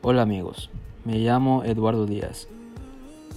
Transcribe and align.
Hola 0.00 0.22
amigos, 0.22 0.70
me 1.04 1.18
llamo 1.18 1.64
Eduardo 1.64 2.06
Díaz. 2.06 2.46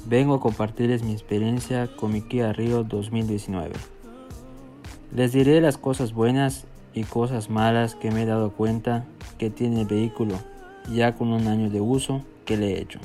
Vengo 0.06 0.36
a 0.36 0.40
compartirles 0.40 1.02
mi 1.02 1.12
experiencia 1.12 1.90
con 1.96 2.14
mi 2.14 2.22
Kia 2.22 2.54
Rio 2.54 2.84
2019. 2.84 3.71
Les 5.12 5.32
diré 5.32 5.60
las 5.60 5.79
cosas 5.79 6.13
buenas 6.13 6.66
y 6.94 7.04
cosas 7.04 7.50
malas 7.50 7.96
que 7.96 8.12
me 8.12 8.21
he 8.21 8.26
dado 8.28 8.52
cuenta 8.52 9.05
que 9.39 9.50
tiene 9.50 9.82
el 9.82 9.88
vehículo 9.88 10.36
ya 10.94 11.16
con 11.16 11.29
un 11.29 11.47
año 11.47 11.71
de 11.71 11.82
uso 11.82 12.21
que 12.46 12.57
le 12.57 12.73
he 12.73 12.82
hecho. 12.82 13.00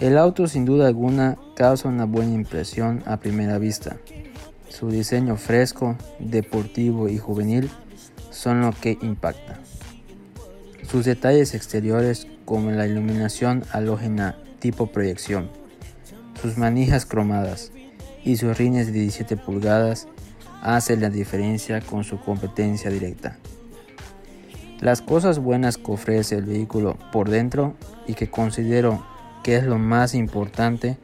El 0.00 0.18
auto 0.18 0.48
sin 0.48 0.64
duda 0.64 0.88
alguna 0.88 1.38
causa 1.54 1.88
una 1.88 2.06
buena 2.06 2.34
impresión 2.34 3.04
a 3.06 3.18
primera 3.18 3.58
vista. 3.58 3.98
Su 4.68 4.90
diseño 4.90 5.36
fresco, 5.36 5.96
deportivo 6.18 7.08
y 7.08 7.18
juvenil 7.18 7.70
son 8.30 8.62
lo 8.62 8.72
que 8.72 8.98
impacta. 9.00 9.60
Sus 10.94 11.06
detalles 11.06 11.56
exteriores 11.56 12.28
como 12.44 12.70
la 12.70 12.86
iluminación 12.86 13.64
halógena 13.72 14.38
tipo 14.60 14.86
proyección, 14.86 15.50
sus 16.40 16.56
manijas 16.56 17.04
cromadas 17.04 17.72
y 18.24 18.36
sus 18.36 18.56
rines 18.56 18.86
de 18.86 18.92
17 18.92 19.36
pulgadas 19.36 20.06
hacen 20.62 21.00
la 21.00 21.10
diferencia 21.10 21.80
con 21.80 22.04
su 22.04 22.20
competencia 22.20 22.92
directa. 22.92 23.38
Las 24.78 25.02
cosas 25.02 25.40
buenas 25.40 25.78
que 25.78 25.90
ofrece 25.90 26.36
el 26.36 26.44
vehículo 26.44 26.96
por 27.10 27.28
dentro 27.28 27.74
y 28.06 28.14
que 28.14 28.30
considero 28.30 29.04
que 29.42 29.56
es 29.56 29.64
lo 29.64 29.80
más 29.80 30.14
importante 30.14 30.96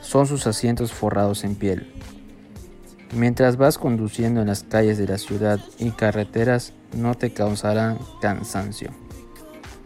son 0.00 0.26
sus 0.26 0.48
asientos 0.48 0.92
forrados 0.92 1.44
en 1.44 1.54
piel. 1.54 1.86
Mientras 3.12 3.58
vas 3.58 3.78
conduciendo 3.78 4.40
en 4.40 4.48
las 4.48 4.64
calles 4.64 4.98
de 4.98 5.06
la 5.06 5.18
ciudad 5.18 5.60
y 5.78 5.92
carreteras 5.92 6.72
no 6.96 7.14
te 7.14 7.32
causarán 7.32 8.00
cansancio. 8.20 9.03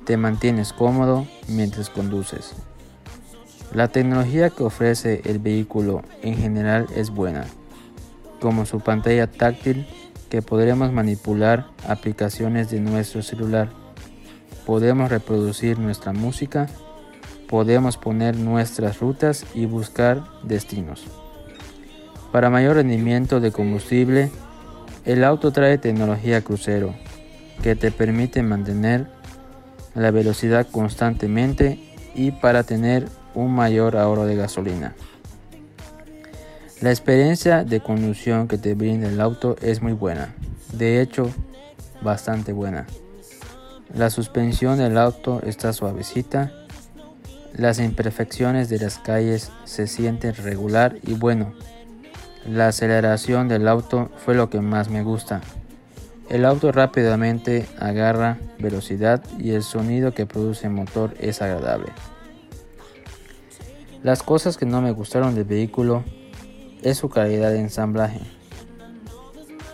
Te 0.08 0.16
mantienes 0.16 0.72
cómodo 0.72 1.26
mientras 1.48 1.90
conduces. 1.90 2.54
La 3.74 3.88
tecnología 3.88 4.48
que 4.48 4.62
ofrece 4.62 5.20
el 5.26 5.38
vehículo 5.38 6.00
en 6.22 6.34
general 6.34 6.86
es 6.96 7.10
buena, 7.10 7.44
como 8.40 8.64
su 8.64 8.80
pantalla 8.80 9.30
táctil 9.30 9.86
que 10.30 10.40
podremos 10.40 10.92
manipular 10.92 11.66
aplicaciones 11.86 12.70
de 12.70 12.80
nuestro 12.80 13.20
celular. 13.20 13.68
Podemos 14.64 15.10
reproducir 15.10 15.78
nuestra 15.78 16.14
música, 16.14 16.68
podemos 17.46 17.98
poner 17.98 18.34
nuestras 18.34 19.00
rutas 19.00 19.44
y 19.52 19.66
buscar 19.66 20.24
destinos. 20.42 21.04
Para 22.32 22.48
mayor 22.48 22.76
rendimiento 22.76 23.40
de 23.40 23.52
combustible, 23.52 24.30
el 25.04 25.22
auto 25.22 25.52
trae 25.52 25.76
tecnología 25.76 26.40
crucero 26.40 26.94
que 27.62 27.76
te 27.76 27.90
permite 27.90 28.42
mantener 28.42 29.17
la 29.98 30.10
velocidad 30.10 30.66
constantemente 30.70 31.78
y 32.14 32.30
para 32.30 32.62
tener 32.62 33.08
un 33.34 33.54
mayor 33.54 33.96
ahorro 33.96 34.24
de 34.24 34.36
gasolina. 34.36 34.94
La 36.80 36.90
experiencia 36.90 37.64
de 37.64 37.80
conducción 37.80 38.46
que 38.46 38.58
te 38.58 38.74
brinda 38.74 39.08
el 39.08 39.20
auto 39.20 39.56
es 39.60 39.82
muy 39.82 39.92
buena, 39.92 40.34
de 40.72 41.00
hecho 41.02 41.30
bastante 42.00 42.52
buena. 42.52 42.86
La 43.94 44.10
suspensión 44.10 44.78
del 44.78 44.96
auto 44.96 45.40
está 45.44 45.72
suavecita, 45.72 46.52
las 47.56 47.80
imperfecciones 47.80 48.68
de 48.68 48.78
las 48.78 48.98
calles 48.98 49.50
se 49.64 49.88
sienten 49.88 50.34
regular 50.34 50.96
y 51.02 51.14
bueno, 51.14 51.54
la 52.46 52.68
aceleración 52.68 53.48
del 53.48 53.66
auto 53.66 54.10
fue 54.24 54.34
lo 54.34 54.48
que 54.48 54.60
más 54.60 54.88
me 54.88 55.02
gusta. 55.02 55.40
El 56.28 56.44
auto 56.44 56.72
rápidamente 56.72 57.66
agarra 57.78 58.38
velocidad 58.58 59.24
y 59.38 59.52
el 59.52 59.62
sonido 59.62 60.12
que 60.12 60.26
produce 60.26 60.66
el 60.66 60.74
motor 60.74 61.14
es 61.18 61.40
agradable. 61.40 61.92
Las 64.02 64.22
cosas 64.22 64.58
que 64.58 64.66
no 64.66 64.82
me 64.82 64.92
gustaron 64.92 65.34
del 65.34 65.44
vehículo 65.44 66.04
es 66.82 66.98
su 66.98 67.08
calidad 67.08 67.50
de 67.50 67.60
ensamblaje. 67.60 68.20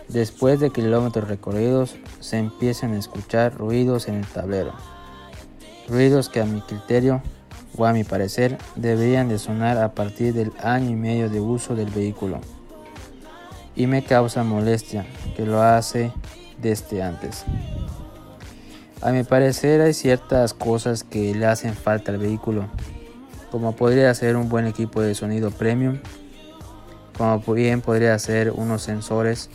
Después 0.07 0.61
de 0.61 0.69
kilómetros 0.69 1.27
recorridos 1.27 1.97
se 2.21 2.37
empiezan 2.37 2.93
a 2.93 2.99
escuchar 2.99 3.53
ruidos 3.55 4.07
en 4.07 4.15
el 4.15 4.25
tablero. 4.25 4.73
Ruidos 5.89 6.29
que 6.29 6.39
a 6.39 6.45
mi 6.45 6.61
criterio 6.61 7.21
o 7.77 7.85
a 7.85 7.91
mi 7.91 8.05
parecer 8.05 8.57
deberían 8.77 9.27
de 9.27 9.39
sonar 9.39 9.77
a 9.77 9.93
partir 9.93 10.33
del 10.33 10.53
año 10.63 10.91
y 10.91 10.95
medio 10.95 11.29
de 11.29 11.41
uso 11.41 11.75
del 11.75 11.89
vehículo. 11.89 12.39
Y 13.75 13.87
me 13.87 14.03
causa 14.05 14.45
molestia 14.45 15.05
que 15.35 15.45
lo 15.45 15.61
hace 15.61 16.13
desde 16.61 17.01
antes. 17.01 17.45
A 19.01 19.11
mi 19.11 19.23
parecer 19.23 19.81
hay 19.81 19.93
ciertas 19.93 20.53
cosas 20.53 21.03
que 21.03 21.35
le 21.35 21.45
hacen 21.45 21.73
falta 21.73 22.11
al 22.11 22.17
vehículo, 22.17 22.65
como 23.51 23.75
podría 23.75 24.13
ser 24.13 24.35
un 24.35 24.49
buen 24.49 24.65
equipo 24.65 25.01
de 25.01 25.13
sonido 25.13 25.51
premium, 25.51 25.99
como 27.17 27.39
bien 27.53 27.81
podría 27.81 28.17
ser 28.17 28.51
unos 28.51 28.81
sensores, 28.81 29.49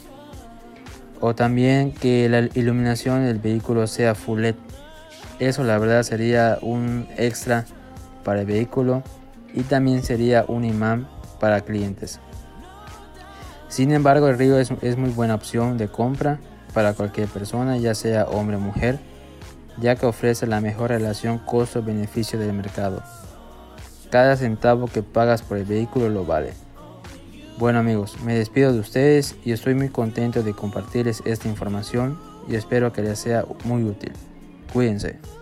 o 1.21 1.35
también 1.35 1.93
que 1.93 2.29
la 2.29 2.49
iluminación 2.55 3.27
del 3.27 3.39
vehículo 3.39 3.87
sea 3.87 4.15
full 4.15 4.41
LED. 4.41 4.55
Eso 5.39 5.65
la 5.65 5.79
verdad 5.79 6.03
sería 6.03 6.59
un 6.63 7.09
extra 7.17 7.65
para 8.25 8.41
el 8.41 8.47
vehículo 8.47 9.03
y 9.55 9.63
también 9.63 10.03
sería 10.03 10.45
un 10.47 10.65
imán 10.65 11.09
para 11.41 11.63
clientes. 11.63 12.21
Sin 13.69 13.93
embargo, 13.93 14.29
el 14.29 14.39
Río 14.39 14.59
es, 14.59 14.71
es 14.83 14.97
muy 14.97 15.11
buena 15.11 15.35
opción 15.35 15.79
de 15.79 15.89
compra 15.89 16.39
para 16.71 16.95
cualquier 16.95 17.29
persona, 17.29 17.77
ya 17.77 17.95
sea 17.95 18.25
hombre 18.25 18.57
o 18.57 18.61
mujer, 18.61 18.99
ya 19.79 19.97
que 19.97 20.07
ofrece 20.07 20.47
la 20.47 20.61
mejor 20.61 20.91
relación 20.91 21.39
costo-beneficio 21.39 22.39
del 22.39 22.53
mercado. 22.53 23.03
Cada 24.11 24.37
centavo 24.37 24.87
que 24.87 25.03
pagas 25.03 25.43
por 25.43 25.57
el 25.59 25.65
vehículo 25.65 26.09
lo 26.09 26.25
vale. 26.25 26.53
Bueno 27.59 27.79
amigos, 27.79 28.17
me 28.25 28.35
despido 28.35 28.73
de 28.73 28.81
ustedes 28.81 29.37
y 29.45 29.53
estoy 29.53 29.75
muy 29.75 29.89
contento 29.89 30.43
de 30.43 30.55
compartirles 30.55 31.23
esta 31.27 31.49
información 31.49 32.19
y 32.49 32.55
espero 32.55 32.93
que 32.93 33.03
les 33.03 33.19
sea 33.19 33.45
muy 33.65 33.85
útil. 33.85 34.13
Cuídense. 34.73 35.40